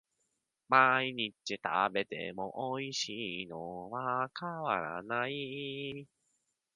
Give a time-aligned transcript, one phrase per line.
[0.67, 1.59] 毎日食
[1.93, 6.07] べてもおいしいのは変わらない